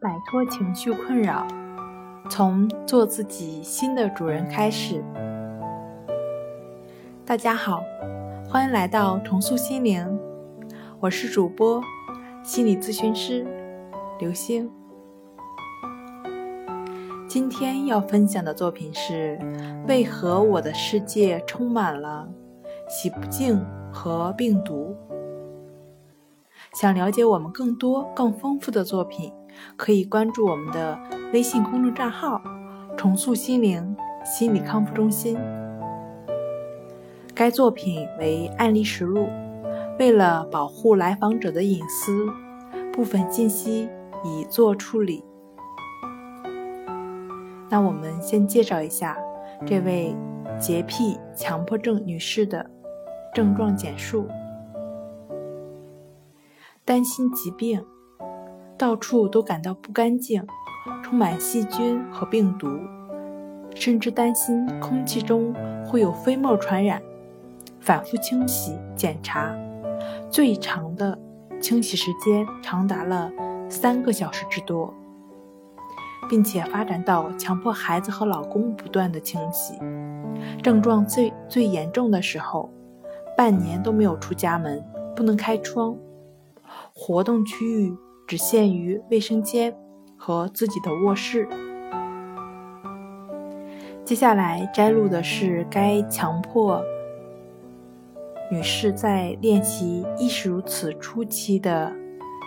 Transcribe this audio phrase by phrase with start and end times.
[0.00, 1.46] 摆脱情绪困扰，
[2.28, 5.02] 从做自己新的主人开始。
[7.24, 7.84] 大家好，
[8.48, 10.18] 欢迎来到重塑心灵，
[10.98, 11.80] 我是主播
[12.42, 13.46] 心理咨询师
[14.18, 14.68] 刘星。
[17.28, 19.38] 今天要分享的作品是：
[19.86, 22.28] 为何我的世界充满了
[22.88, 24.96] 洗不净和病毒？
[26.74, 29.30] 想了解我们更多、更丰富的作品，
[29.76, 30.98] 可以关注我们的
[31.30, 32.40] 微信公众账号
[32.96, 35.38] “重塑心灵心理康复中心”。
[37.34, 39.28] 该作品为案例实录，
[39.98, 42.26] 为了保护来访者的隐私，
[42.90, 43.90] 部分信息
[44.24, 45.22] 已做处理。
[47.68, 49.18] 那我们先介绍一下
[49.66, 50.16] 这位
[50.58, 52.64] 洁癖强迫症女士的
[53.34, 54.26] 症状简述：
[56.92, 57.82] 担心疾病，
[58.76, 60.46] 到处都感到不干净，
[61.02, 62.68] 充满细菌和病毒，
[63.74, 65.54] 甚至担心空气中
[65.86, 67.00] 会有飞沫传染。
[67.80, 69.56] 反复清洗检查，
[70.28, 71.18] 最长的
[71.62, 73.32] 清洗时间长达了
[73.70, 74.92] 三个小时之多。
[76.28, 79.78] 并且发展到强迫孩子和老公不断的清洗，
[80.62, 82.70] 症状最最严重的时候，
[83.34, 84.84] 半年都没有出家门，
[85.16, 85.96] 不能开窗，
[86.94, 89.74] 活动区域只限于卫生间
[90.16, 91.48] 和自己的卧室。
[94.04, 96.82] 接下来摘录的是该强迫
[98.50, 101.90] 女士在练习亦是如此初期的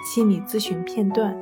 [0.03, 1.35] 心理咨询片段。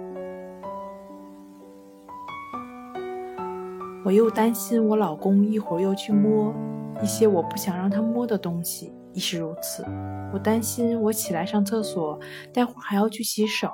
[4.06, 6.54] 我又担心我老公一会儿又去摸
[7.02, 9.86] 一些我不想让他摸的东西，亦是如此。
[10.34, 12.20] 我担心我起来上厕所，
[12.52, 13.70] 待会儿还要去洗手，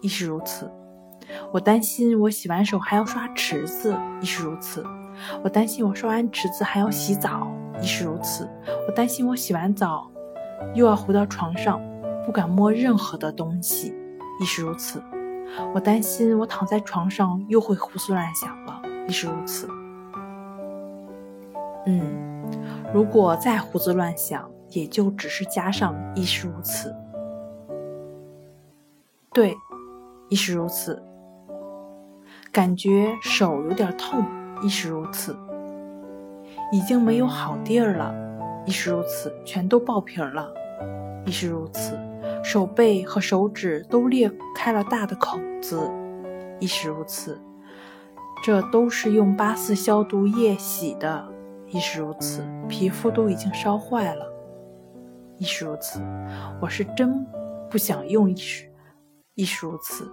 [0.00, 0.70] 亦是如此。
[1.52, 4.84] 我担心我洗完手还要刷池子，亦是如此。
[5.42, 7.46] 我担心我刷完池子还要洗澡，
[7.80, 8.48] 亦是如此。
[8.86, 10.10] 我担心我洗完澡
[10.74, 11.80] 又要回到床上，
[12.26, 13.94] 不敢摸任何的东西，
[14.40, 15.02] 亦是如此。
[15.74, 18.82] 我担心我躺在床上又会胡思乱想了。
[19.08, 19.68] 亦是如此。
[21.86, 22.02] 嗯，
[22.94, 26.94] 如果再胡思乱想，也就只是加上“亦是如此”。
[29.32, 29.56] 对，
[30.28, 31.02] 亦是如此。
[32.50, 34.24] 感觉手有点痛，
[34.62, 35.36] 亦是如此。
[36.70, 38.14] 已经没有好地儿了，
[38.66, 39.34] 亦是如此。
[39.44, 40.52] 全都爆皮了，
[41.26, 41.98] 亦是如此。
[42.42, 45.90] 手背和手指都裂开了大的口子，
[46.60, 47.40] 亦是如此。
[48.42, 51.28] 这都是用八四消毒液洗的，
[51.68, 52.42] 亦是如此。
[52.68, 54.26] 皮肤都已经烧坏了，
[55.42, 56.00] 亦是如此。
[56.60, 57.26] 我是真
[57.68, 58.70] 不想用，亦是
[59.34, 60.08] 亦是如此。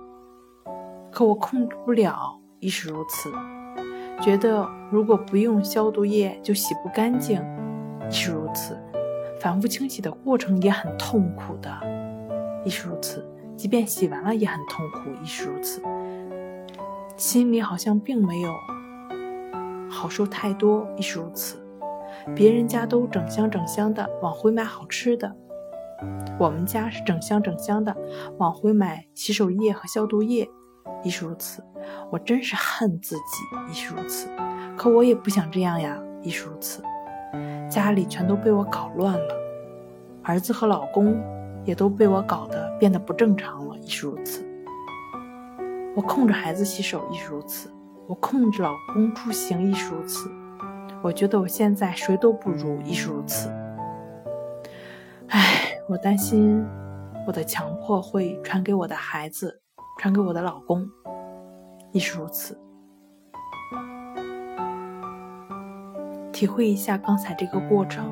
[1.12, 3.32] 可我控制不了，亦是如此。
[4.20, 7.40] 觉得如果不用消毒液就洗不干净，
[8.10, 8.76] 亦是如此。
[9.40, 11.70] 反复清洗的过程也很痛苦的，
[12.66, 13.24] 亦是如此。
[13.56, 15.80] 即便洗完了也很痛苦，亦是如此。
[17.18, 18.52] 心里好像并没有
[19.92, 21.64] 好受太多，亦是如此。
[22.36, 25.36] 别人家都整箱整箱的往回买好吃的，
[26.38, 27.96] 我们家是整箱整箱的
[28.38, 30.50] 往回买洗手液和消毒液，
[31.04, 31.64] 亦是如此。
[32.12, 33.22] 我真是恨自己，
[33.72, 34.30] 亦是如此。
[34.78, 36.82] 可我也不想这样呀，亦是如此。
[37.70, 39.36] 家里全都被我搞乱了，
[40.24, 41.20] 儿子和老公
[41.66, 44.46] 也都被我搞得变得不正常了，亦是如此。
[45.96, 47.70] 我控制孩子洗手亦是如此，
[48.08, 50.30] 我控制老公出行亦是如此，
[51.02, 53.50] 我觉得我现在谁都不如亦是如此。
[55.28, 56.66] 唉，我担心
[57.26, 59.62] 我的强迫会传给我的孩子，
[60.00, 60.86] 传给我的老公，
[61.92, 62.60] 亦是如此。
[66.34, 68.12] 体会一下刚才这个过程，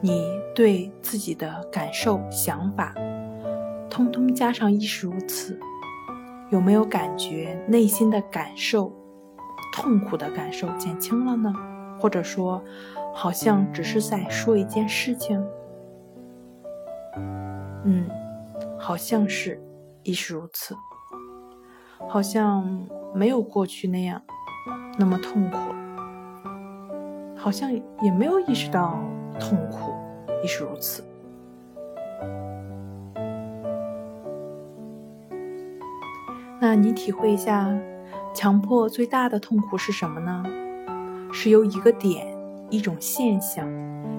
[0.00, 2.94] 你对自己的感受、想法，
[3.88, 5.58] 通通加上亦是如此。
[6.50, 8.92] 有没有感觉内心的感受、
[9.74, 11.52] 痛苦的感受减轻了呢？
[11.98, 12.62] 或者说，
[13.12, 15.44] 好像只是在说一件事情？
[17.84, 18.08] 嗯，
[18.78, 19.60] 好像是，
[20.04, 20.76] 亦是如此。
[22.08, 24.22] 好像没有过去那样
[24.96, 25.58] 那么痛苦，
[27.36, 28.96] 好像也没有意识到
[29.40, 29.92] 痛苦，
[30.44, 31.02] 亦是如此。
[36.60, 37.68] 那你体会一下，
[38.34, 40.42] 强迫最大的痛苦是什么呢？
[41.32, 42.26] 是由一个点、
[42.68, 43.68] 一种现象，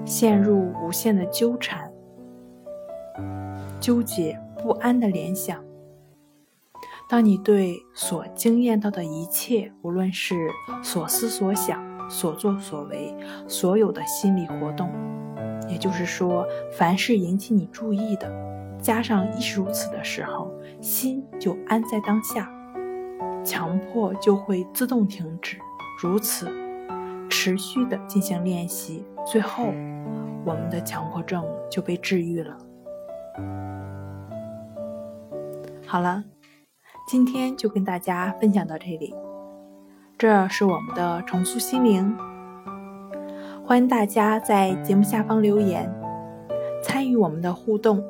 [0.06, 1.92] 陷入无限的纠缠、
[3.78, 5.62] 纠结不安的联想。
[7.08, 10.34] 当你对所经验到的一切，无论是
[10.82, 13.14] 所思所想、所作所为，
[13.46, 14.90] 所有的心理活动，
[15.68, 18.28] 也就是说，凡是引起你注意的，
[18.80, 22.50] 加上亦是如此的时候，心就安在当下，
[23.46, 25.56] 强迫就会自动停止。
[26.02, 26.50] 如此，
[27.30, 29.66] 持续的进行练习，最后，
[30.44, 32.58] 我们的强迫症就被治愈了。
[35.86, 36.24] 好了。
[37.08, 39.14] 今天就跟大家分享到这里，
[40.18, 42.12] 这是我们的重塑心灵。
[43.64, 45.88] 欢迎大家在节目下方留言，
[46.82, 48.02] 参与我们的互动。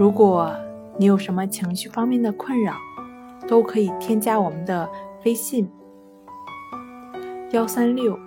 [0.00, 0.52] 如果
[0.98, 2.74] 你有什么情绪方面的困扰，
[3.46, 4.88] 都可以添加我们的
[5.24, 5.70] 微信：
[7.52, 8.18] 幺三六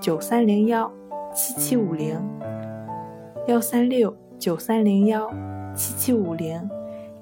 [0.00, 0.90] 九三零幺
[1.34, 2.20] 七七五零，
[3.46, 5.30] 幺三六九三零幺
[5.74, 6.68] 七七五零，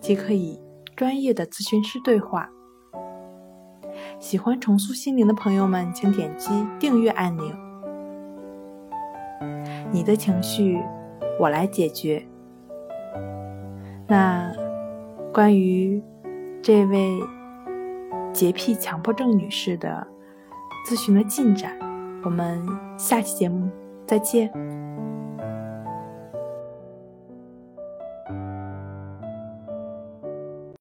[0.01, 0.61] 即可以。
[0.97, 2.51] 专业的咨询师对话。
[4.19, 7.47] 喜欢重塑心灵的朋友们，请点击订阅按钮。
[9.93, 10.83] 你的情绪，
[11.39, 12.27] 我来解决。
[14.09, 14.53] 那
[15.33, 16.03] 关于
[16.61, 17.21] 这位
[18.33, 20.07] 洁癖强迫症女士的
[20.89, 21.77] 咨询的进展，
[22.25, 22.61] 我们
[22.97, 23.69] 下期节目
[24.07, 24.51] 再见。